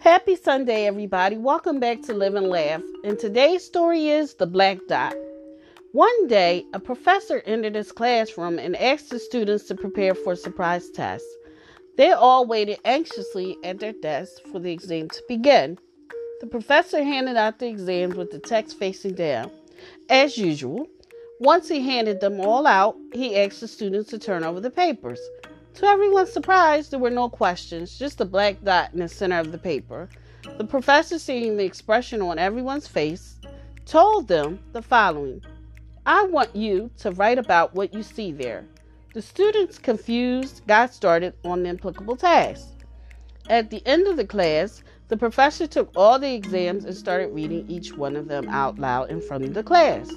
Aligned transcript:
Happy 0.00 0.36
Sunday, 0.36 0.86
everybody. 0.86 1.36
Welcome 1.36 1.80
back 1.80 2.02
to 2.02 2.14
Live 2.14 2.36
and 2.36 2.46
Laugh. 2.46 2.82
And 3.02 3.18
today's 3.18 3.64
story 3.64 4.10
is 4.10 4.34
The 4.34 4.46
Black 4.46 4.78
Dot. 4.86 5.12
One 5.90 6.28
day, 6.28 6.64
a 6.72 6.78
professor 6.78 7.42
entered 7.44 7.74
his 7.74 7.90
classroom 7.90 8.60
and 8.60 8.76
asked 8.76 9.10
the 9.10 9.18
students 9.18 9.64
to 9.64 9.74
prepare 9.74 10.14
for 10.14 10.34
a 10.34 10.36
surprise 10.36 10.88
test. 10.90 11.24
They 11.96 12.12
all 12.12 12.46
waited 12.46 12.78
anxiously 12.84 13.56
at 13.64 13.80
their 13.80 13.92
desks 13.92 14.38
for 14.52 14.60
the 14.60 14.70
exam 14.70 15.08
to 15.08 15.22
begin. 15.26 15.78
The 16.40 16.46
professor 16.46 17.02
handed 17.02 17.36
out 17.36 17.58
the 17.58 17.66
exams 17.66 18.14
with 18.14 18.30
the 18.30 18.38
text 18.38 18.78
facing 18.78 19.14
down. 19.14 19.50
As 20.08 20.38
usual, 20.38 20.86
once 21.40 21.68
he 21.68 21.80
handed 21.80 22.20
them 22.20 22.40
all 22.40 22.68
out, 22.68 22.96
he 23.12 23.36
asked 23.36 23.60
the 23.60 23.68
students 23.68 24.10
to 24.10 24.20
turn 24.20 24.44
over 24.44 24.60
the 24.60 24.70
papers. 24.70 25.20
To 25.78 25.86
everyone's 25.86 26.32
surprise, 26.32 26.88
there 26.88 26.98
were 26.98 27.08
no 27.08 27.28
questions, 27.28 27.96
just 27.96 28.20
a 28.20 28.24
black 28.24 28.56
dot 28.64 28.92
in 28.92 28.98
the 28.98 29.06
center 29.06 29.38
of 29.38 29.52
the 29.52 29.58
paper. 29.58 30.08
The 30.56 30.64
professor, 30.64 31.20
seeing 31.20 31.56
the 31.56 31.64
expression 31.64 32.20
on 32.20 32.36
everyone's 32.36 32.88
face, 32.88 33.36
told 33.86 34.26
them 34.26 34.58
the 34.72 34.82
following 34.82 35.40
I 36.04 36.24
want 36.24 36.56
you 36.56 36.90
to 36.98 37.12
write 37.12 37.38
about 37.38 37.76
what 37.76 37.94
you 37.94 38.02
see 38.02 38.32
there. 38.32 38.66
The 39.14 39.22
students, 39.22 39.78
confused, 39.78 40.62
got 40.66 40.92
started 40.92 41.34
on 41.44 41.62
the 41.62 41.68
applicable 41.68 42.16
task. 42.16 42.66
At 43.48 43.70
the 43.70 43.80
end 43.86 44.08
of 44.08 44.16
the 44.16 44.26
class, 44.26 44.82
the 45.06 45.16
professor 45.16 45.68
took 45.68 45.92
all 45.94 46.18
the 46.18 46.34
exams 46.34 46.86
and 46.86 46.96
started 46.96 47.28
reading 47.28 47.64
each 47.68 47.96
one 47.96 48.16
of 48.16 48.26
them 48.26 48.48
out 48.48 48.80
loud 48.80 49.10
in 49.10 49.20
front 49.20 49.44
of 49.44 49.54
the 49.54 49.62
class. 49.62 50.10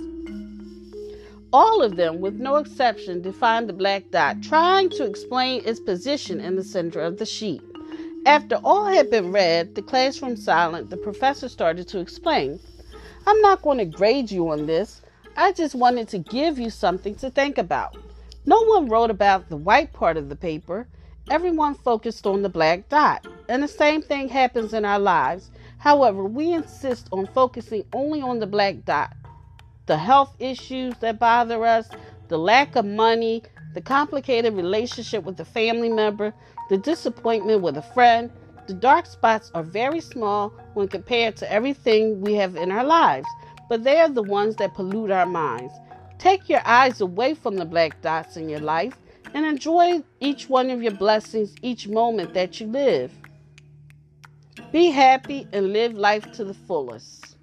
All 1.53 1.81
of 1.81 1.97
them, 1.97 2.21
with 2.21 2.35
no 2.35 2.55
exception, 2.55 3.21
defined 3.21 3.67
the 3.67 3.73
black 3.73 4.09
dot, 4.09 4.41
trying 4.41 4.89
to 4.91 5.05
explain 5.05 5.61
its 5.65 5.81
position 5.81 6.39
in 6.39 6.55
the 6.55 6.63
center 6.63 7.01
of 7.01 7.17
the 7.17 7.25
sheet. 7.25 7.61
After 8.25 8.55
all 8.63 8.85
had 8.85 9.09
been 9.09 9.33
read, 9.33 9.75
the 9.75 9.81
classroom 9.81 10.37
silent, 10.37 10.89
the 10.89 10.95
professor 10.95 11.49
started 11.49 11.89
to 11.89 11.99
explain. 11.99 12.57
I'm 13.27 13.41
not 13.41 13.63
going 13.63 13.79
to 13.79 13.85
grade 13.85 14.31
you 14.31 14.49
on 14.49 14.65
this. 14.65 15.01
I 15.35 15.51
just 15.51 15.75
wanted 15.75 16.07
to 16.09 16.19
give 16.19 16.57
you 16.57 16.69
something 16.69 17.15
to 17.15 17.29
think 17.29 17.57
about. 17.57 17.97
No 18.45 18.63
one 18.63 18.87
wrote 18.87 19.11
about 19.11 19.49
the 19.49 19.57
white 19.57 19.91
part 19.91 20.15
of 20.15 20.29
the 20.29 20.37
paper. 20.37 20.87
Everyone 21.29 21.75
focused 21.75 22.25
on 22.25 22.43
the 22.43 22.49
black 22.49 22.87
dot. 22.87 23.27
And 23.49 23.61
the 23.61 23.67
same 23.67 24.01
thing 24.01 24.29
happens 24.29 24.73
in 24.73 24.85
our 24.85 24.99
lives. 24.99 25.51
However, 25.79 26.23
we 26.23 26.53
insist 26.53 27.09
on 27.11 27.27
focusing 27.27 27.83
only 27.91 28.21
on 28.21 28.39
the 28.39 28.47
black 28.47 28.85
dot 28.85 29.11
the 29.85 29.97
health 29.97 30.35
issues 30.39 30.95
that 30.99 31.19
bother 31.19 31.65
us, 31.65 31.89
the 32.27 32.37
lack 32.37 32.75
of 32.75 32.85
money, 32.85 33.43
the 33.73 33.81
complicated 33.81 34.53
relationship 34.53 35.23
with 35.23 35.39
a 35.39 35.45
family 35.45 35.89
member, 35.89 36.33
the 36.69 36.77
disappointment 36.77 37.61
with 37.61 37.77
a 37.77 37.81
friend. 37.81 38.31
The 38.67 38.73
dark 38.73 39.05
spots 39.05 39.51
are 39.53 39.63
very 39.63 40.01
small 40.01 40.49
when 40.75 40.87
compared 40.87 41.35
to 41.37 41.51
everything 41.51 42.21
we 42.21 42.35
have 42.35 42.55
in 42.55 42.71
our 42.71 42.83
lives, 42.85 43.27
but 43.69 43.83
they 43.83 43.99
are 43.99 44.09
the 44.09 44.23
ones 44.23 44.55
that 44.57 44.73
pollute 44.73 45.11
our 45.11 45.25
minds. 45.25 45.73
Take 46.19 46.47
your 46.47 46.61
eyes 46.65 47.01
away 47.01 47.33
from 47.33 47.57
the 47.57 47.65
black 47.65 48.01
dots 48.01 48.37
in 48.37 48.47
your 48.47 48.59
life 48.59 48.95
and 49.33 49.45
enjoy 49.45 50.03
each 50.19 50.47
one 50.49 50.69
of 50.69 50.83
your 50.83 50.91
blessings 50.93 51.55
each 51.61 51.87
moment 51.87 52.33
that 52.33 52.59
you 52.59 52.67
live. 52.67 53.11
Be 54.71 54.91
happy 54.91 55.47
and 55.51 55.73
live 55.73 55.95
life 55.95 56.31
to 56.33 56.43
the 56.45 56.53
fullest. 56.53 57.37